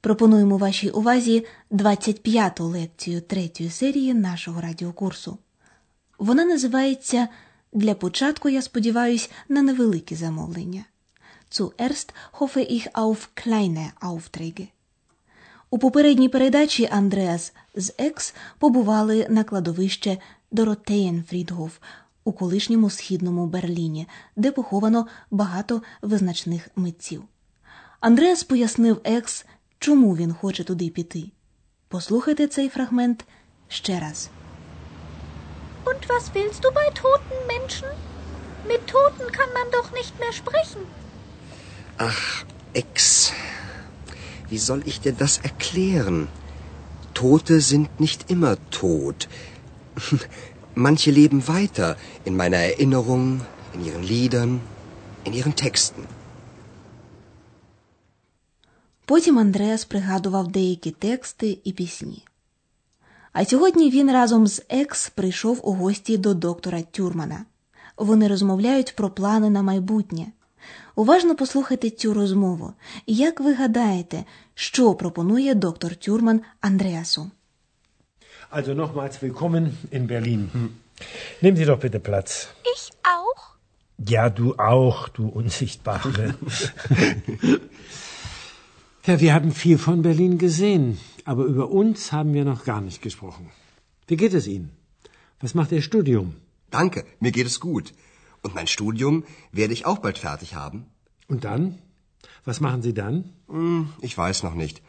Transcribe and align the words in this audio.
пропонуємо 0.00 0.56
вашій 0.56 0.90
увазі 0.90 1.46
25-ту 1.70 2.64
лекцію 2.64 3.20
третьої 3.20 3.70
серії 3.70 4.14
нашого 4.14 4.60
радіокурсу. 4.60 5.38
Вона 6.18 6.44
називається 6.44 7.28
Для 7.72 7.94
початку, 7.94 8.48
я 8.48 8.62
сподіваюсь, 8.62 9.30
на 9.48 9.62
невеликі 9.62 10.14
замовлення. 10.14 10.84
Zuerst 11.50 12.12
hoffe 12.32 12.72
ich 12.72 12.90
auf 12.92 13.28
kleine 13.34 13.90
Aufträge. 14.00 14.68
У 15.70 15.78
попередній 15.78 16.28
передачі 16.28 16.88
Андреас 16.92 17.52
з 17.74 17.92
Екс 17.98 18.34
побували 18.58 19.26
на 19.30 19.44
кладовище 19.44 20.18
Доротеєнфрідгоф 20.50 21.78
у 22.24 22.32
колишньому 22.32 22.90
східному 22.90 23.46
Берліні, 23.46 24.08
де 24.36 24.52
поховано 24.52 25.06
багато 25.30 25.82
визначних 26.02 26.68
митців. 26.76 27.22
Андреас 28.00 28.44
пояснив 28.44 29.00
Екс, 29.04 29.46
чому 29.79 30.15
він 30.15 30.33
хоче 30.33 30.63
туди 30.63 30.89
піти. 30.89 31.23
Послухайте 31.87 32.47
цей 32.47 32.69
фрагмент 32.69 33.25
ще 33.67 33.99
раз. 33.99 34.29
Und 35.85 36.01
was 36.09 36.25
willst 36.35 36.61
du 36.63 36.69
bei 36.79 36.87
toten 37.01 37.39
Menschen? 37.53 37.89
Mit 38.71 38.81
Toten 38.87 39.27
kann 39.37 39.51
man 39.57 39.67
doch 39.77 39.91
nicht 39.91 40.13
mehr 40.19 40.33
sprechen. 40.41 40.81
Ach, 41.97 42.45
Ex. 42.73 43.33
Wie 44.49 44.61
soll 44.67 44.81
ich 44.85 44.97
dir 45.01 45.13
das 45.13 45.33
erklären? 45.49 46.27
Tote 47.13 47.61
sind 47.61 47.99
nicht 47.99 48.29
immer 48.29 48.57
tot. 48.69 49.27
Manche 50.75 51.11
leben 51.11 51.47
weiter 51.47 51.97
in 52.23 52.35
meiner 52.41 52.57
Erinnerung, 52.57 53.41
in 53.73 53.85
ihren 53.85 54.03
Liedern, 54.03 54.61
in 55.23 55.33
ihren 55.33 55.55
Texten. 55.55 56.07
Потім 59.06 59.38
Андреас 59.38 59.84
пригадував 59.84 60.48
деякі 60.48 60.90
тексти 60.90 61.58
і 61.64 61.72
пісні. 61.72 62.24
А 63.32 63.44
сьогодні 63.44 63.90
він 63.90 64.12
разом 64.12 64.46
з 64.46 64.62
Екс 64.68 65.08
прийшов 65.08 65.60
у 65.62 65.72
гості 65.72 66.16
до 66.16 66.34
доктора 66.34 66.82
Тюрмана. 66.82 67.44
Вони 67.96 68.28
розмовляють 68.28 68.96
про 68.96 69.10
плани 69.10 69.50
на 69.50 69.62
майбутнє. 69.62 70.26
Уважно 70.94 71.36
послухайте 71.36 71.90
цю 71.90 72.14
розмову. 72.14 72.72
Як 73.06 73.40
ви 73.40 73.54
гадаєте, 73.54 74.24
що 74.54 74.94
пропонує 74.94 75.54
доктор 75.54 75.94
Тюрман 75.96 76.40
Андреасу? 76.60 77.30
Also 78.52 78.74
nochmals 78.74 79.20
willkommen 79.22 79.70
in 79.92 80.06
Berlin. 80.06 80.50
Nehmen 81.42 81.56
Sie 81.56 81.66
doch 81.66 81.80
bitte 81.80 82.00
Platz. 82.10 82.30
Ich 82.74 82.84
auch? 83.16 83.42
Ja, 84.14 84.24
du 84.38 84.46
auch, 84.74 84.98
du 85.16 85.22
Unsichtbare. 85.40 86.34
ja, 89.06 89.20
wir 89.20 89.34
haben 89.34 89.52
viel 89.52 89.78
von 89.78 90.02
Berlin 90.02 90.38
gesehen, 90.38 90.98
aber 91.24 91.44
über 91.44 91.70
uns 91.70 92.12
haben 92.12 92.34
wir 92.34 92.44
noch 92.44 92.64
gar 92.64 92.80
nicht 92.80 93.02
gesprochen. 93.02 93.50
Wie 94.08 94.16
geht 94.16 94.34
es 94.34 94.46
Ihnen? 94.46 94.70
Was 95.40 95.54
macht 95.54 95.72
Ihr 95.72 95.82
Studium? 95.82 96.34
Danke, 96.70 97.04
mir 97.20 97.32
geht 97.32 97.46
es 97.46 97.60
gut. 97.60 97.92
Und 98.42 98.54
mein 98.54 98.66
Studium 98.66 99.24
werde 99.52 99.72
ich 99.72 99.86
auch 99.86 99.98
bald 99.98 100.18
fertig 100.18 100.54
haben. 100.54 100.86
Und 101.28 101.44
dann? 101.44 101.78
Was 102.44 102.60
machen 102.60 102.82
Sie 102.82 102.94
dann? 102.94 103.32
Hm, 103.48 103.90
ich 104.00 104.16
weiß 104.16 104.42
noch 104.42 104.54
nicht. 104.54 104.82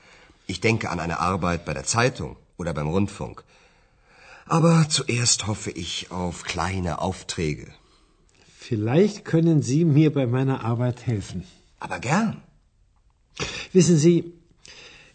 Ich 0.47 0.61
denke 0.61 0.89
an 0.89 0.99
eine 0.99 1.19
Arbeit 1.19 1.65
bei 1.65 1.73
der 1.73 1.83
Zeitung 1.83 2.37
oder 2.57 2.73
beim 2.73 2.87
Rundfunk. 2.87 3.43
Aber 4.45 4.87
zuerst 4.89 5.47
hoffe 5.47 5.71
ich 5.71 6.09
auf 6.09 6.43
kleine 6.43 7.01
Aufträge. 7.01 7.67
Vielleicht 8.57 9.25
können 9.25 9.61
Sie 9.61 9.85
mir 9.85 10.11
bei 10.13 10.25
meiner 10.25 10.63
Arbeit 10.63 11.05
helfen. 11.05 11.43
Aber 11.79 11.99
gern. 11.99 12.41
Wissen 13.73 13.97
Sie, 13.97 14.33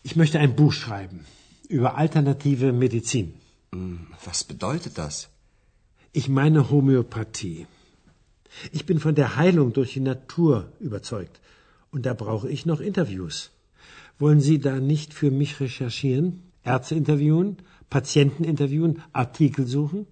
ich 0.02 0.16
möchte 0.16 0.38
ein 0.38 0.54
Buch 0.56 0.72
schreiben 0.72 1.24
über 1.68 1.96
alternative 1.96 2.72
Medizin. 2.72 3.34
Hm, 3.72 4.06
Was 4.24 4.44
bedeutet 4.44 4.98
das? 4.98 5.28
Ich 6.12 6.28
meine 6.28 6.70
Homöopathie. 6.70 7.66
Ich 8.70 8.84
bin 8.84 8.98
von 9.00 9.14
der 9.14 9.36
Heilung 9.36 9.72
durch 9.72 9.94
die 9.94 10.00
Natur 10.00 10.70
überzeugt. 10.80 11.40
Und 11.90 12.04
da 12.06 12.12
brauche 12.14 12.48
ich 12.50 12.66
noch 12.66 12.80
Interviews. 12.80 13.50
Wollen 14.18 14.40
Sie 14.40 14.58
da 14.58 14.74
nicht 14.78 15.14
für 15.14 15.30
mich 15.30 15.58
recherchieren? 15.60 16.42
Ärzte 16.64 16.94
interviewen? 16.94 17.56
Patienten 17.88 18.44
interviewen? 18.44 19.02
Artikel 19.12 19.66
suchen? 19.66 20.06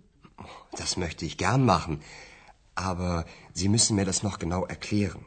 Das 0.77 0.97
möchte 0.97 1.27
ich 1.27 1.37
gern 1.37 1.65
machen. 1.65 2.01
Aber 2.75 3.27
Sie 3.53 3.69
müssen 3.69 3.97
mir 3.97 4.07
das 4.07 4.23
noch 4.23 4.39
genau 4.39 4.65
erklären. 4.65 5.25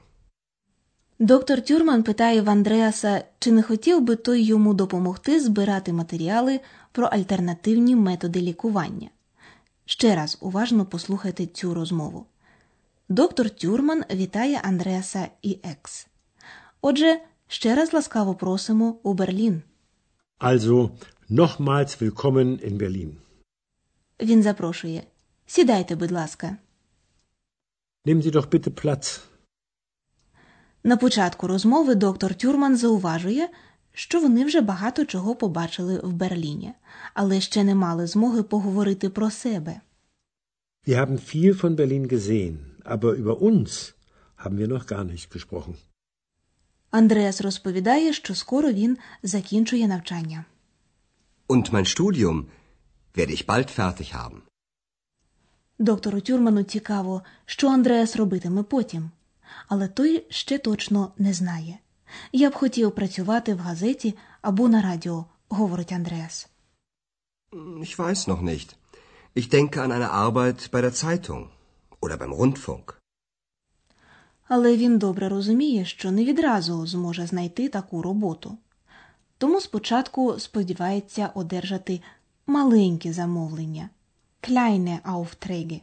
Доктор 1.19 1.61
Тюрман 1.61 2.03
питає 2.03 2.41
в 2.41 2.49
Андреаса, 2.49 3.23
чи 3.39 3.51
не 3.51 3.63
хотів 3.63 4.01
би 4.01 4.15
той 4.15 4.41
йому 4.41 4.73
допомогти 4.73 5.39
збирати 5.39 5.93
матеріали 5.93 6.59
про 6.91 7.05
альтернативні 7.05 7.95
методи 7.95 8.41
лікування. 8.41 9.09
Ще 9.85 10.15
раз 10.15 10.37
уважно 10.41 10.85
послухайте 10.85 11.45
цю 11.45 11.73
розмову. 11.73 12.25
Доктор 13.09 13.49
Тюрман 13.49 14.03
вітає 14.11 14.59
Андреаса 14.63 15.27
і 15.41 15.59
Екс. 15.63 16.07
Отже, 16.81 17.19
ще 17.47 17.75
раз 17.75 17.93
ласкаво 17.93 18.35
просимо 18.35 18.97
у 19.03 19.13
Берлін. 19.13 19.61
Also, 20.39 20.89
nochmals 21.29 22.01
willkommen 22.01 22.71
in 22.71 22.77
Berlin. 22.77 23.11
Він 24.21 24.43
запрошує. 24.43 25.03
Сідайте, 25.45 25.95
будь 25.95 26.11
ласка. 26.11 26.57
Nehmen 28.05 28.21
Sie 28.21 28.31
doch 28.31 28.49
bitte 28.49 28.69
Platz. 28.69 29.21
На 30.83 30.97
початку 30.97 31.47
розмови 31.47 31.95
доктор 31.95 32.35
Тюрман 32.35 32.77
зауважує, 32.77 33.49
що 33.93 34.21
вони 34.21 34.45
вже 34.45 34.61
багато 34.61 35.05
чого 35.05 35.35
побачили 35.35 35.99
в 36.03 36.13
Берліні, 36.13 36.73
але 37.13 37.41
ще 37.41 37.63
не 37.63 37.75
мали 37.75 38.07
змоги 38.07 38.43
поговорити 38.43 39.09
про 39.09 39.31
себе. 39.31 39.81
Wir 40.87 40.97
haben 40.97 41.17
viel 41.17 41.53
von 41.61 41.75
Berlin 41.75 42.07
gesehen, 42.07 42.57
aber 42.85 43.11
über 43.21 43.35
uns 43.49 43.93
haben 44.43 44.57
wir 44.57 44.67
noch 44.67 44.85
gar 44.85 45.03
nicht 45.03 45.29
gesprochen. 45.33 45.75
Андреас 46.91 47.41
розповідає, 47.41 48.13
що 48.13 48.35
скоро 48.35 48.71
він 48.71 48.97
закінчує 49.23 49.87
навчання. 49.87 50.45
Und 51.47 51.71
mein 51.71 51.97
Studium 51.97 52.45
werde 53.15 53.31
ich 53.31 53.45
bald 53.45 53.79
fertig 53.79 54.15
haben. 54.15 54.41
Доктору 55.79 56.21
Тюрману 56.21 56.63
цікаво, 56.63 57.21
що 57.45 57.69
Андреас 57.69 58.15
робитиме 58.15 58.63
потім, 58.63 59.11
але 59.67 59.87
той 59.87 60.25
ще 60.29 60.57
точно 60.57 61.11
не 61.17 61.33
знає. 61.33 61.77
Я 62.31 62.49
б 62.49 62.53
хотів 62.53 62.91
працювати 62.91 63.53
в 63.53 63.57
газеті 63.57 64.15
або 64.41 64.69
на 64.69 64.81
радіо, 64.81 65.25
говорить 65.49 65.91
Андреас. 65.91 66.47
Ich 67.79 67.97
weiß 67.99 68.27
noch 68.27 68.41
nicht. 68.41 68.75
Ich 69.35 69.49
denke 69.49 69.77
an 69.81 69.91
eine 69.91 70.09
Arbeit 70.25 70.59
bei 70.71 70.81
der 70.81 70.93
Zeitung 71.03 71.49
oder 72.01 72.17
beim 72.17 72.33
Rundfunk. 72.33 72.93
Але 74.47 74.77
він 74.77 74.97
добре 74.97 75.29
розуміє, 75.29 75.85
що 75.85 76.11
не 76.11 76.25
відразу 76.25 76.87
зможе 76.87 77.25
знайти 77.25 77.69
таку 77.69 78.01
роботу. 78.01 78.57
Тому 79.37 79.61
спочатку 79.61 80.39
сподівається 80.39 81.29
одержати 81.33 82.01
маленькі 82.47 83.11
замовлення 83.11 83.89
kleine 84.41 85.01
Aufträge. 85.01 85.81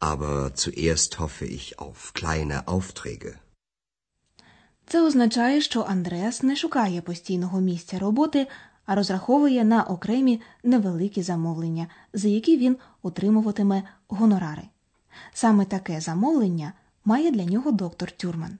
Aber 0.00 0.52
zuerst 0.54 1.10
hoffe 1.18 1.46
ich 1.58 1.78
auf 1.78 2.12
kleine 2.14 2.56
Aufträge. 2.66 3.34
Це 4.86 5.02
означає, 5.02 5.60
що 5.60 5.80
Андреас 5.80 6.42
не 6.42 6.56
шукає 6.56 7.00
постійного 7.00 7.60
місця 7.60 7.98
роботи, 7.98 8.46
а 8.86 8.94
розраховує 8.94 9.64
на 9.64 9.82
окремі 9.82 10.40
невеликі 10.64 11.22
замовлення, 11.22 11.86
за 12.12 12.28
які 12.28 12.56
він 12.56 12.76
отримуватиме 13.02 13.82
гонорари. 14.08 14.62
Саме 15.32 15.64
таке 15.64 16.00
замовлення 16.00 16.72
має 17.04 17.30
для 17.30 17.44
нього 17.44 17.70
доктор 17.70 18.10
Тюрман. 18.10 18.58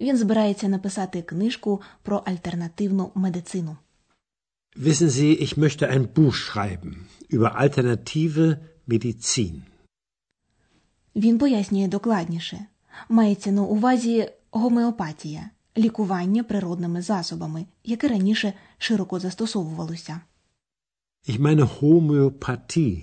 Він 0.00 0.16
збирається 0.18 0.68
написати 0.68 1.22
книжку 1.22 1.82
про 2.02 2.16
альтернативну 2.16 3.10
медицину. 3.14 3.76
Wissen 4.76 5.08
Sie, 5.08 5.32
ich 5.44 5.56
möchte 5.56 5.84
ein 5.88 6.04
Buch 6.16 6.34
schreiben 6.34 6.94
über 7.30 7.50
alternative 7.64 8.58
Medizin. 8.88 9.62
Він 11.16 11.38
пояснює 11.38 11.88
докладніше. 11.88 12.66
Мається 13.08 13.52
на 13.52 13.62
увазі 13.62 14.30
гомеопатія 14.50 15.50
лікування 15.76 16.44
природними 16.44 17.02
засобами, 17.02 17.66
яке 17.84 18.08
раніше 18.08 18.52
широко 18.78 19.20
застосовувалося. 19.20 20.20
Ich 21.28 21.40
meine 21.40 21.68
Homöopathie. 21.80 23.02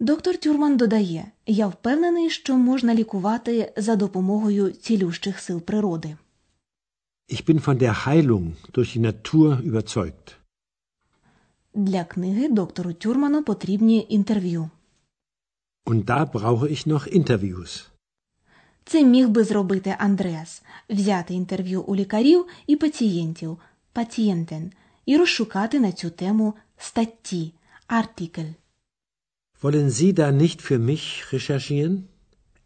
Доктор 0.00 0.36
Тюрман 0.36 0.76
додає: 0.76 1.26
Я 1.46 1.66
впевнений, 1.66 2.30
що 2.30 2.56
можна 2.56 2.94
лікувати 2.94 3.72
за 3.76 3.96
допомогою 3.96 4.70
цілющих 4.70 5.40
сил 5.40 5.60
природи. 5.60 6.16
Ich 7.28 7.44
bin 7.46 7.60
von 7.64 7.78
der 7.78 8.06
Heilung 8.06 8.52
durch 8.72 8.96
die 8.96 9.00
Natur 9.00 9.62
überzeugt. 9.62 10.34
Для 11.74 12.04
книги 12.04 12.48
доктору 12.48 12.92
Тюрману 12.92 13.42
потрібні 13.42 14.06
інтерв'ю. 14.08 14.70
Und 15.90 16.00
da 16.10 16.24
brauche 16.24 16.68
ich 16.68 16.86
noch 16.86 17.06
Interviews. 17.06 17.88
Це 18.84 19.04
міг 19.04 19.28
би 19.28 19.44
зробити 19.44 19.96
Андреас 19.98 20.62
взяти 20.90 21.34
інтерв'ю 21.34 21.82
у 21.82 21.96
лікарів 21.96 22.46
і 22.66 22.76
пацієнтів 22.76 23.58
пацієнтен 23.92 24.72
і 25.06 25.16
розшукати 25.16 25.80
на 25.80 25.92
цю 25.92 26.10
тему 26.10 26.54
статті 26.76 27.52
артикль. 27.86 28.52
Wollen 29.62 29.90
Sie 29.90 30.12
da 30.12 30.28
nicht 30.42 30.60
für 30.68 30.78
mich 30.90 31.04
recherchieren? 31.32 31.94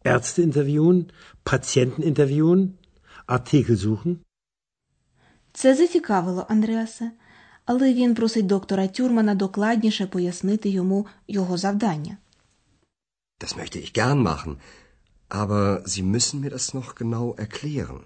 Ärzte 0.03 0.41
interviewen, 0.41 0.97
Patienten 1.43 2.03
interviewen, 2.11 2.67
Artikel 3.27 3.77
suchen? 3.77 4.15
Це 5.53 5.75
зацікавило 5.75 6.45
Андреаса, 6.49 7.11
але 7.65 7.93
він 7.93 8.15
просить 8.15 8.45
доктора 8.45 8.87
Тюрмана 8.87 9.35
докладніше 9.35 10.07
пояснити 10.07 10.69
йому 10.69 11.05
його 11.27 11.57
завдання. 11.57 12.17
Das 13.38 13.56
möchte 13.56 13.78
ich 13.78 13.92
gern 13.92 14.20
machen, 14.22 14.52
aber 15.28 15.82
Sie 15.92 16.02
müssen 16.02 16.40
mir 16.40 16.50
das 16.50 16.66
noch 16.74 16.94
genau 16.94 17.34
erklären. 17.44 18.00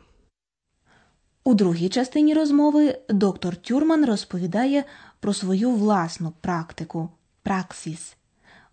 У 1.44 1.54
другій 1.54 1.88
частині 1.88 2.34
розмови 2.34 2.98
доктор 3.08 3.56
Тюрман 3.56 4.04
розповідає 4.04 4.84
про 5.20 5.34
свою 5.34 5.70
власну 5.70 6.32
практику 6.40 7.10
праксіс. 7.42 8.16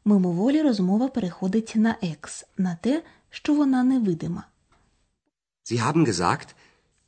Мимоволі 0.06 0.62
розмова 0.62 1.07
переходить 1.07 1.73
на 1.75 1.95
екс, 2.01 2.45
на 2.57 2.75
те, 2.75 3.03
що 3.29 3.53
вона 3.53 3.83
невидима. 3.83 4.44
Sie 5.65 5.79
haben 5.79 6.06
gesagt, 6.06 6.56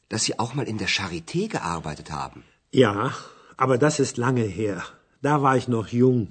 dass 0.09 0.23
Sie 0.25 0.39
auch 0.39 0.55
mal 0.55 0.67
in 0.73 0.77
der 0.77 0.91
Charité 0.97 1.41
gearbeitet 1.55 2.09
haben. 2.11 2.41
Ja, 2.71 3.13
aber 3.57 3.77
das 3.77 3.99
ist 3.99 4.17
lange 4.17 4.45
her. 4.59 4.77
Da 5.21 5.33
war 5.41 5.55
ich 5.57 5.67
noch 5.67 5.87
jung. 6.03 6.21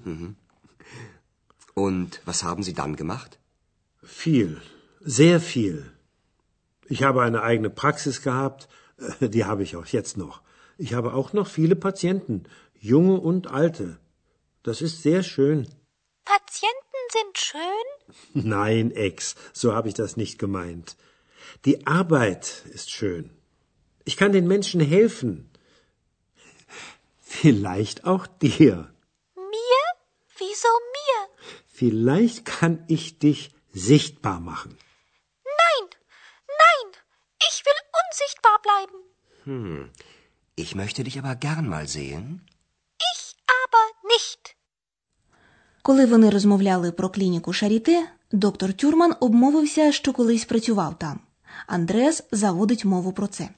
Und 1.74 2.22
was 2.26 2.44
haben 2.44 2.64
Sie 2.64 2.74
dann 2.74 2.96
gemacht? 2.96 3.40
Viel, 4.04 4.62
sehr 5.00 5.40
viel. 5.40 5.92
Ich 6.88 7.04
habe 7.04 7.22
eine 7.22 7.44
eigene 7.44 7.70
Praxis 7.70 8.22
gehabt, 8.22 8.68
äh, 8.98 9.30
die 9.30 9.46
habe 9.46 9.64
ich 9.64 9.76
auch 9.76 9.86
jetzt 9.86 10.18
noch. 10.18 10.42
Ich 10.78 10.94
habe 10.94 11.14
auch 11.14 11.34
noch 11.34 11.48
viele 11.48 11.76
Patienten, 11.76 12.44
junge 12.80 13.20
und 13.20 13.48
alte. 13.48 14.00
Das 14.64 14.82
ist 14.82 15.02
sehr 15.02 15.24
schön. 15.24 15.68
Patienten 16.26 17.02
sind 17.12 17.38
schön? 17.38 17.88
Nein, 18.50 18.92
Ex, 18.92 19.36
so 19.54 19.74
habe 19.74 19.88
ich 19.88 19.94
das 19.94 20.18
nicht 20.18 20.40
gemeint. 20.40 20.98
Die 21.66 21.86
Arbeit 21.88 22.64
ist 22.74 22.92
schön. 22.92 23.30
Ich 24.04 24.18
kann 24.18 24.32
den 24.32 24.48
Menschen 24.48 24.82
helfen. 24.82 25.50
Vielleicht 27.22 28.06
auch 28.06 28.28
dir. 28.28 28.94
Mir? 29.36 29.84
Wieso 30.38 30.68
mir? 30.68 30.91
Vielleicht 31.81 32.39
kann 32.45 32.75
ich 32.97 33.19
dich 33.19 33.41
sichtbar 33.89 34.39
machen. 34.41 34.73
Nein, 35.63 35.85
nein, 36.65 36.87
ich 37.49 37.57
will 37.67 37.81
unsichtbar 38.03 38.57
bleiben. 38.67 38.99
Hm. 39.45 39.91
Ich 40.65 40.75
möchte 40.75 41.05
dich 41.05 41.19
aber 41.19 41.35
gern 41.47 41.67
mal 41.69 41.87
sehen. 41.87 42.25
Ich 43.13 43.23
aber 43.63 43.85
nicht. 44.13 44.57
Коли 45.83 46.07
вони 46.07 46.31
розмовляли 46.31 46.93
про 46.93 47.09
клініку 47.11 47.53
Шаріте, 47.53 48.09
доктор 48.33 48.73
Тюрман 48.73 49.15
обмовився, 49.21 49.93
що 49.93 50.13
колись 50.13 50.45
працював 50.45 50.99
там. 50.99 51.21
Андреас 51.67 52.23
заводить 52.33 52.85
мову 52.85 53.13
про 53.13 53.27
це. 53.27 53.49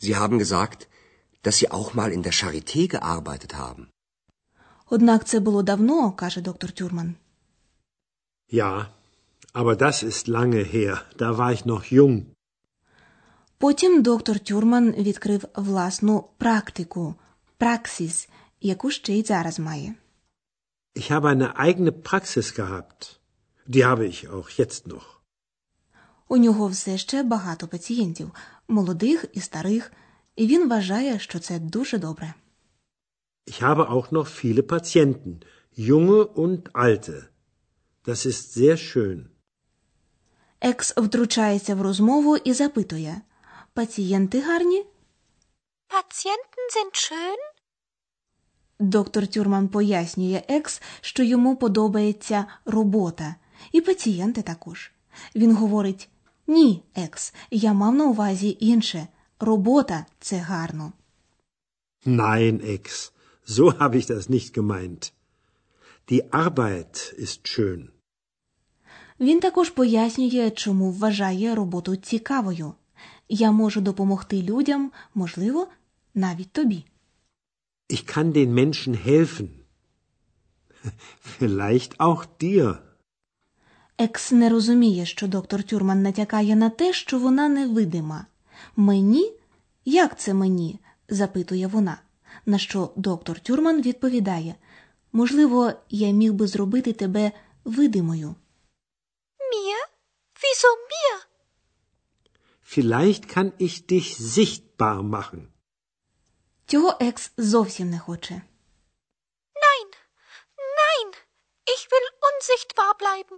Sie 0.00 0.14
haben 0.14 0.38
gesagt, 0.38 0.86
dass 1.44 1.62
Sie 1.62 1.70
auch 1.70 1.94
mal 1.94 2.12
in 2.12 2.22
der 2.22 2.32
Charité 2.32 2.94
gearbeitet 2.94 3.54
haben. 3.54 3.86
Однак 4.90 5.24
це 5.24 5.40
було 5.40 5.62
давно, 5.62 6.12
каже 6.12 6.40
доктор 6.40 6.72
Тюрман. 6.72 7.14
Ja, 8.52 8.72
aber 9.52 9.76
das 9.76 10.02
ist 10.02 10.24
lange 10.28 10.62
her. 10.62 11.02
Da 11.16 11.28
war 11.38 11.52
ich 11.52 11.64
noch 11.64 11.84
jung. 11.92 12.26
Потім 13.58 14.02
доктор 14.02 14.38
Тюрман 14.38 14.92
відкрив 14.92 15.44
власну 15.54 16.24
практику 16.38 17.14
праксіс, 17.56 18.28
яку 18.60 18.90
ще 18.90 19.12
й 19.12 19.22
зараз 19.22 19.58
має. 19.58 19.94
Ich 20.96 21.10
habe 21.10 21.28
eine 21.28 21.56
eigene 21.56 21.92
Praxis 21.92 22.54
gehabt. 22.58 23.20
Die 23.68 23.84
habe 23.84 24.04
ich 24.06 24.30
auch 24.30 24.50
jetzt 24.60 24.86
noch. 24.86 25.20
У 26.28 26.36
нього 26.36 26.66
все 26.68 26.98
ще 26.98 27.22
багато 27.22 27.68
пацієнтів, 27.68 28.30
молодих 28.68 29.24
і 29.32 29.40
старих, 29.40 29.92
і 30.36 30.46
він 30.46 30.68
вважає, 30.68 31.18
що 31.18 31.38
це 31.38 31.58
дуже 31.58 31.98
добре. 31.98 32.34
Ich 33.46 33.62
habe 33.62 33.90
auch 33.90 34.12
noch 34.12 34.28
viele 34.44 34.62
Patienten, 34.62 35.34
junge 35.78 36.24
und 36.24 36.60
alte. 36.72 37.28
Das 38.05 38.25
ist 38.25 38.53
sehr 38.53 38.77
schön. 38.77 39.25
Екс 40.61 40.93
втручається 40.97 41.75
в 41.75 41.81
розмову 41.81 42.37
і 42.37 42.53
запитує 42.53 43.21
пацієнти 43.73 44.41
гарні? 44.41 44.85
Patienten 45.89 46.65
sind 46.75 46.93
schön? 46.93 47.37
Доктор 48.79 49.27
Тюрман 49.27 49.67
пояснює 49.67 50.43
екс, 50.47 50.81
що 51.01 51.23
йому 51.23 51.55
подобається 51.55 52.45
робота, 52.65 53.35
і 53.71 53.81
пацієнти 53.81 54.41
також. 54.41 54.91
Він 55.35 55.55
говорить: 55.55 56.09
Ні, 56.47 56.83
екс, 56.95 57.33
я 57.51 57.73
мав 57.73 57.95
на 57.95 58.05
увазі 58.05 58.57
інше. 58.59 59.07
Робота 59.39 60.05
це 60.19 60.37
гарно. 60.37 60.93
Nein, 62.05 62.61
Ex, 62.61 63.11
so 63.47 63.77
habe 63.79 63.95
ich 63.95 64.07
das 64.07 64.29
nicht 64.29 64.53
gemeint. 64.53 65.13
Die 66.09 66.23
Arbeit 66.31 67.13
ist 67.17 67.47
schön. 67.47 67.92
Він 69.19 69.39
також 69.39 69.69
пояснює, 69.69 70.51
чому 70.51 70.91
вважає 70.91 71.55
роботу 71.55 71.95
цікавою. 71.95 72.73
Я 73.29 73.51
можу 73.51 73.81
допомогти 73.81 74.41
людям, 74.41 74.91
можливо, 75.15 75.67
навіть 76.15 76.51
тобі. 76.51 76.85
Ich 77.89 78.17
kann 78.17 78.31
den 78.31 78.53
Menschen 78.53 79.07
helfen. 79.07 79.47
Vielleicht 81.39 81.97
auch 81.97 82.25
dir. 82.39 82.77
Екс 83.97 84.31
не 84.31 84.49
розуміє, 84.49 85.05
що 85.05 85.27
доктор 85.27 85.63
Тюрман 85.63 86.01
натякає 86.01 86.55
на 86.55 86.69
те, 86.69 86.93
що 86.93 87.19
вона 87.19 87.49
невидима. 87.49 88.25
Мені? 88.75 89.31
Як 89.85 90.19
це 90.19 90.33
мені? 90.33 90.79
запитує 91.09 91.67
вона. 91.67 91.97
На 92.45 92.57
що 92.57 92.91
доктор 92.95 93.39
Тюрман 93.39 93.81
відповідає 93.81 94.55
можливо, 95.13 95.73
я 95.89 96.11
міг 96.11 96.33
би 96.33 96.47
зробити 96.47 96.93
тебе 96.93 97.31
видимою. 97.65 98.35
Wieso 100.53 100.71
mir? 100.95 101.15
Vielleicht 102.73 103.23
kann 103.27 103.49
ich 103.57 103.75
dich 103.87 104.07
sichtbar 104.35 105.03
machen. 105.03 105.47
Цього 106.65 106.97
екс 106.99 107.31
зовсім 107.37 107.89
не 107.89 107.99
хоче. 107.99 108.33
Nein, 109.65 109.89
nein, 110.81 111.09
ich 111.73 111.87
will 111.91 112.07
unsichtbar 112.29 112.93
bleiben. 113.01 113.37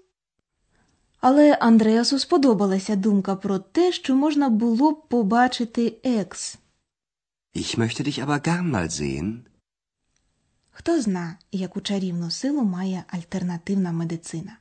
Але 1.19 1.55
Андреасу 1.55 2.19
сподобалася 2.19 2.95
думка 2.95 3.35
про 3.35 3.59
те, 3.59 3.91
що 3.91 4.15
можна 4.15 4.49
було 4.49 4.91
б 4.91 5.07
побачити 5.07 5.97
екс. 6.03 6.57
Ich 7.55 7.77
möchte 7.77 8.07
dich 8.07 8.25
aber 8.25 8.47
gern 8.47 8.71
mal 8.71 8.89
sehen. 8.89 9.37
Хто 10.71 11.01
зна, 11.01 11.37
яку 11.51 11.81
чарівну 11.81 12.31
силу 12.31 12.61
має 12.61 13.03
альтернативна 13.07 13.91
медицина. 13.91 14.57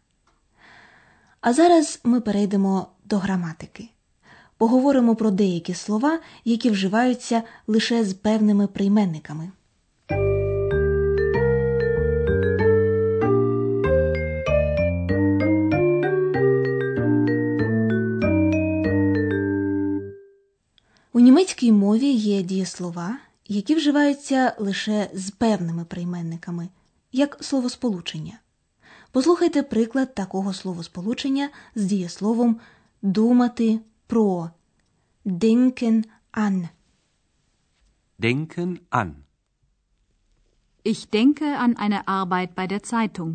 А 1.44 1.52
зараз 1.52 2.00
ми 2.04 2.20
перейдемо 2.20 2.86
до 3.04 3.18
граматики. 3.18 3.88
Поговоримо 4.58 5.16
про 5.16 5.30
деякі 5.30 5.74
слова, 5.74 6.20
які 6.44 6.70
вживаються 6.70 7.42
лише 7.66 8.04
з 8.04 8.14
певними 8.14 8.66
прийменниками. 8.66 9.50
У 21.12 21.20
німецькій 21.20 21.72
мові 21.72 22.10
є 22.10 22.42
дієслова, 22.42 23.16
які 23.48 23.74
вживаються 23.74 24.54
лише 24.58 25.10
з 25.14 25.30
певними 25.30 25.84
прийменниками, 25.84 26.68
як 27.12 27.38
словосполучення. 27.40 28.38
Послухайте 29.14 29.62
приклад 29.62 30.14
такого 30.14 30.52
словосполучення 30.52 31.50
з 31.74 31.84
дієсловом 31.84 32.60
думати 33.02 33.80
про 34.06 34.50
denken 35.26 36.04
an. 36.32 36.68
Denken 38.18 38.78
an. 38.90 39.12
Ich 40.84 41.06
denke 41.12 41.46
an 41.64 41.76
eine 41.76 42.00
Arbeit 42.06 42.48
bei 42.56 42.66
der 42.66 42.82
Zeitung. 42.92 43.34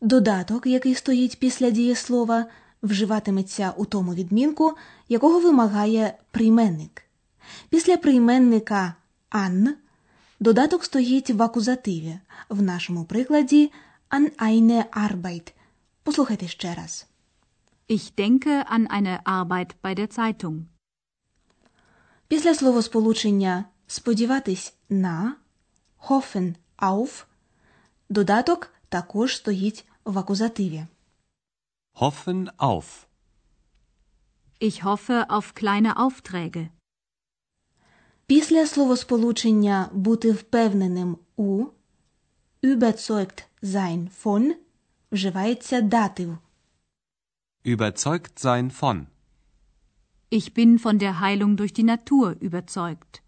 Додаток, 0.00 0.66
який 0.66 0.94
стоїть 0.94 1.38
після 1.38 1.70
дієслова, 1.70 2.46
вживатиметься 2.82 3.74
у 3.76 3.84
тому 3.84 4.14
відмінку, 4.14 4.72
якого 5.08 5.40
вимагає 5.40 6.18
прийменник. 6.30 7.02
Після 7.68 7.96
прийменника 7.96 8.94
ан 9.28 9.74
додаток 10.40 10.84
стоїть 10.84 11.30
в 11.30 11.42
акузативі, 11.42 12.18
в 12.48 12.62
нашому 12.62 13.04
прикладі 13.04 13.70
an 14.16 14.24
eine 14.38 14.78
Arbeit. 15.06 15.46
Послухайте 16.04 16.46
ще 16.48 16.74
раз. 16.74 16.92
Ich 17.96 18.14
denke 18.14 18.52
an 18.68 18.86
eine 18.86 19.14
Arbeit 19.26 19.70
bei 19.82 19.94
der 19.94 20.08
Zeitung. 20.10 20.56
Після 22.28 22.54
словосполучення 22.54 23.64
сподіватись 23.86 24.74
на 24.88 25.36
hoffen 26.08 26.54
auf 26.78 27.24
додаток 28.08 28.72
також 28.88 29.36
стоїть 29.36 29.86
в 30.04 30.18
акузативі. 30.18 30.86
Hoffen 31.94 32.50
auf. 32.58 32.84
Ich 34.60 34.84
hoffe 34.84 35.26
auf 35.28 35.52
kleine 35.54 35.94
Aufträge. 35.96 36.68
Після 38.26 38.66
словосполучення 38.66 39.88
бути 39.92 40.32
впевненим 40.32 41.18
у 41.36 41.66
überzeugt 42.63 43.47
sein 43.61 44.09
von 44.23 44.53
вживається 45.11 45.81
датив. 45.81 46.37
Überzeugt 47.65 48.39
sein 48.39 48.71
von. 48.71 49.07
Ich 50.31 50.53
bin 50.53 50.79
von 50.79 50.99
der 50.99 51.19
Heilung 51.19 51.57
durch 51.57 51.73
die 51.73 51.83
Natur 51.83 52.35
überzeugt. 52.39 53.21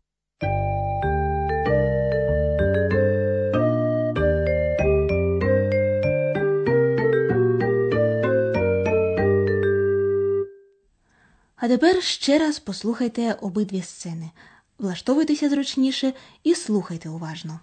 А 11.63 11.67
тепер 11.67 12.03
ще 12.03 12.39
раз 12.39 12.59
послухайте 12.59 13.33
обидві 13.33 13.81
сцени. 13.81 14.31
Влаштовуйтеся 14.77 15.49
зручніше 15.49 16.13
і 16.43 16.55
слухайте 16.55 17.09
уважно. 17.09 17.59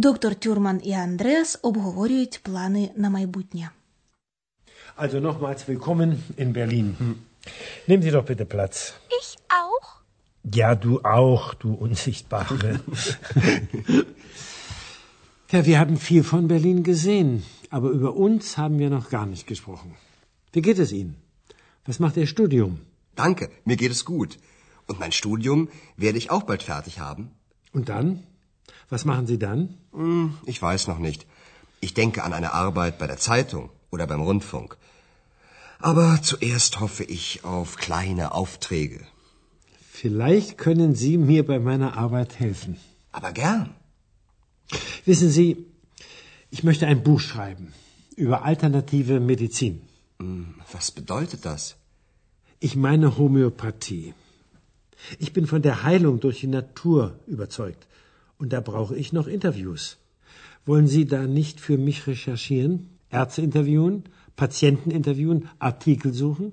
Доктор 0.00 0.34
Тюрман 0.34 0.80
і 0.84 0.92
Андреас 0.92 1.58
обговорюють 1.62 2.40
плани 2.42 2.90
на 2.96 3.10
майбутнє. 3.10 3.70
Also 4.98 5.20
nochmals 5.20 5.68
willkommen 5.68 6.10
in 6.38 6.52
Berlin. 6.52 6.96
Nehmen 7.88 8.02
Sie 8.02 8.12
doch 8.16 8.26
bitte 8.30 8.46
Platz. 8.54 8.76
Ich 9.20 9.28
auch? 9.62 9.86
Ja, 10.60 10.74
du 10.84 10.92
auch, 11.20 11.44
du 11.62 11.68
Unsichtbare. 11.86 12.80
ja, 15.52 15.60
wir 15.68 15.76
haben 15.80 15.96
viel 16.08 16.22
von 16.32 16.48
Berlin 16.54 16.82
gesehen, 16.92 17.30
aber 17.76 17.88
über 17.98 18.10
uns 18.26 18.56
haben 18.60 18.78
wir 18.78 18.90
noch 18.96 19.08
gar 19.16 19.26
nicht 19.32 19.46
gesprochen. 19.52 19.90
Wie 20.54 20.62
geht 20.68 20.78
es 20.84 20.90
Ihnen? 21.00 21.14
Was 21.88 21.98
macht 22.02 22.16
Ihr 22.16 22.28
Studium? 22.34 22.72
Danke, 23.14 23.44
mir 23.64 23.76
geht 23.76 23.94
es 23.96 24.04
gut. 24.04 24.38
Und 24.88 25.00
mein 25.02 25.12
Studium 25.12 25.68
werde 25.96 26.18
ich 26.18 26.30
auch 26.30 26.44
bald 26.50 26.62
fertig 26.62 26.94
haben. 27.00 27.22
Und 27.72 27.88
dann? 27.88 28.08
Was 28.91 29.05
machen 29.05 29.25
Sie 29.25 29.39
dann? 29.39 29.61
Hm, 29.93 30.37
ich 30.45 30.61
weiß 30.61 30.87
noch 30.91 30.99
nicht. 30.99 31.25
Ich 31.79 31.93
denke 31.93 32.23
an 32.23 32.33
eine 32.33 32.53
Arbeit 32.53 32.99
bei 32.99 33.07
der 33.07 33.17
Zeitung 33.17 33.69
oder 33.89 34.05
beim 34.05 34.21
Rundfunk. 34.29 34.77
Aber 35.79 36.07
zuerst 36.21 36.79
hoffe 36.81 37.03
ich 37.17 37.43
auf 37.43 37.77
kleine 37.77 38.33
Aufträge. 38.41 38.99
Vielleicht 40.01 40.57
können 40.65 40.93
Sie 41.03 41.17
mir 41.17 41.45
bei 41.51 41.59
meiner 41.59 41.97
Arbeit 41.97 42.39
helfen. 42.39 42.77
Aber 43.11 43.31
gern. 43.31 43.69
Wissen 45.05 45.29
Sie, 45.37 45.49
ich 46.49 46.63
möchte 46.63 46.85
ein 46.85 47.01
Buch 47.03 47.19
schreiben 47.19 47.73
über 48.15 48.43
alternative 48.43 49.19
Medizin. 49.19 49.81
Hm, 50.19 50.55
Was 50.73 50.91
bedeutet 50.91 51.45
das? 51.45 51.75
Ich 52.59 52.75
meine 52.75 53.17
Homöopathie. 53.17 54.13
Ich 55.17 55.33
bin 55.33 55.47
von 55.47 55.61
der 55.61 55.81
Heilung 55.83 56.19
durch 56.19 56.41
die 56.41 56.53
Natur 56.59 57.19
überzeugt. 57.25 57.87
Und 58.40 58.52
da 58.52 58.60
brauche 58.60 58.96
ich 59.02 59.12
noch 59.12 59.26
Interviews. 59.26 59.96
Wollen 60.66 60.88
Sie 60.88 61.04
da 61.06 61.20
nicht 61.40 61.60
für 61.60 61.78
mich 61.78 62.06
recherchieren? 62.06 62.74
Ärzte 63.10 63.42
interviewen? 63.42 64.04
Patienten 64.36 64.90
interviewen? 64.90 65.48
Artikel 65.58 66.12
suchen? 66.12 66.52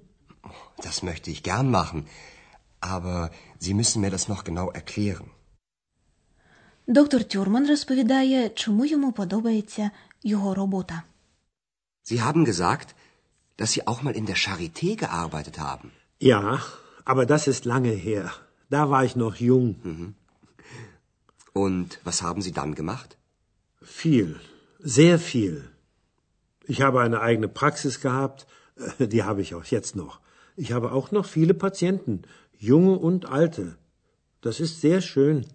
Das 0.86 1.04
möchte 1.04 1.30
ich 1.32 1.44
gern 1.44 1.70
machen. 1.72 2.06
Aber 2.80 3.32
Sie 3.60 3.74
müssen 3.74 4.02
mir 4.02 4.12
das 4.12 4.28
noch 4.28 4.44
genau 4.44 4.68
erklären. 4.72 5.28
Доктор 6.88 7.24
Тюрман 7.24 7.68
розповідає, 7.68 8.50
чому 8.50 8.86
йому 8.86 9.12
подобається 9.12 9.92
його 10.24 10.56
робота. 10.56 11.04
Sie 12.06 12.22
haben 12.22 12.46
gesagt, 12.46 12.96
dass 13.58 13.72
Sie 13.74 13.88
auch 13.88 14.04
mal 14.04 14.16
in 14.16 14.26
der 14.26 14.36
Charité 14.36 14.96
gearbeitet 15.04 15.60
haben. 15.60 15.92
Ja, 16.20 16.60
aber 17.06 17.26
das 17.26 17.48
ist 17.48 17.66
lange 17.66 17.94
her. 18.08 18.32
Da 18.70 18.90
war 18.90 19.04
ich 19.06 19.16
noch 19.16 19.36
jung. 19.36 19.76
Und 21.53 22.01
was 22.05 22.23
haben 22.23 22.43
Sie 22.43 22.53
dann 22.53 22.75
gemacht? 22.75 23.17
Viel, 23.83 24.41
sehr 24.79 25.19
viel. 25.19 25.71
Ich 26.67 26.83
habe 26.83 27.01
eine 27.01 27.21
eigene 27.21 27.49
Praxis 27.49 28.01
gehabt, 28.01 28.47
äh, 28.99 29.09
die 29.09 29.25
habe 29.25 29.41
ich 29.41 29.55
auch 29.55 29.65
jetzt 29.65 29.97
noch. 29.97 30.21
Ich 30.57 30.73
habe 30.73 30.93
auch 30.93 31.13
noch 31.13 31.27
viele 31.27 31.55
Patienten, 31.55 32.23
junge 32.59 32.99
und 32.99 33.27
alte. 33.27 33.79
Das 34.41 34.61
ist 34.61 34.81
sehr 34.81 35.01
schön. 35.01 35.47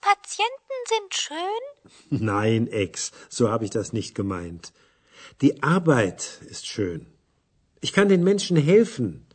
Patienten 0.00 0.56
sind 0.88 1.14
schön? 1.14 1.88
Nein, 2.26 2.66
Ex, 2.68 3.12
so 3.28 3.50
habe 3.50 3.64
ich 3.64 3.70
das 3.70 3.92
nicht 3.92 4.14
gemeint. 4.14 4.72
Die 5.40 5.62
Arbeit 5.62 6.40
ist 6.48 6.66
schön. 6.66 7.06
Ich 7.80 7.92
kann 7.92 8.08
den 8.08 8.24
Menschen 8.24 8.56
helfen. 8.56 9.26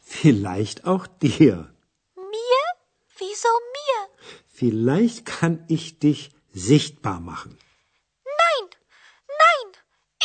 Vielleicht 0.00 0.86
auch 0.86 1.06
dir. 1.06 1.72
Mir? 2.16 2.62
Wieso 3.18 3.48
mir? 3.48 3.69
Vielleicht 4.59 5.25
kann 5.25 5.55
ich 5.67 5.99
dich 5.99 6.31
sichtbar 6.53 7.19
machen. 7.19 7.51
Nein, 8.41 8.65
nein, 9.43 9.67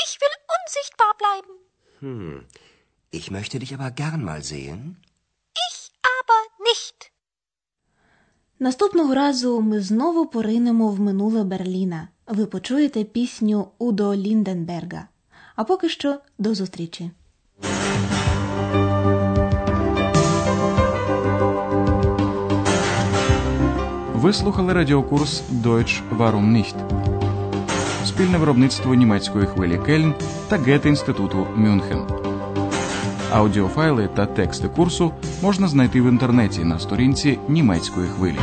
ich 0.04 0.12
will 0.20 0.34
unsichtbar 0.56 1.12
bleiben. 1.22 1.54
Hm. 2.00 2.46
Ich 3.10 3.30
möchte 3.30 3.58
dich 3.58 3.74
aber 3.74 3.90
gern 3.90 4.22
mal 4.22 4.42
sehen. 4.42 4.80
Ich 5.68 5.78
aber 6.18 6.40
nicht. 6.68 7.12
Наступного 8.58 9.14
разу 9.14 9.60
ми 9.60 9.80
знову 9.80 10.26
поринемо 10.26 10.88
в 10.88 11.00
минуле 11.00 11.44
Берліна. 11.44 12.08
Ви 12.26 12.46
почуєте 12.46 13.04
пісню 13.04 13.70
Удо 13.78 14.14
Лінденберга. 14.14 15.08
А 15.56 15.64
поки 15.64 15.88
що 15.88 16.20
до 16.38 16.54
зустрічі. 16.54 17.10
Ви 24.15 24.33
слухали 24.33 24.73
радіокурс 24.73 25.43
Deutsch 25.63 26.01
Warum 26.17 26.51
nicht? 26.51 26.75
Спільне 28.05 28.37
виробництво 28.37 28.95
німецької 28.95 29.45
хвилі 29.45 29.79
Кельн 29.85 30.13
та 30.47 30.57
Гете 30.57 30.89
інституту 30.89 31.47
Мюнхен. 31.55 31.99
Аудіофайли 33.33 34.09
та 34.15 34.25
тексти 34.25 34.67
курсу 34.67 35.11
можна 35.41 35.67
знайти 35.67 36.01
в 36.01 36.05
інтернеті 36.05 36.63
на 36.63 36.79
сторінці 36.79 37.39
німецької 37.49 38.07
хвилі. 38.07 38.39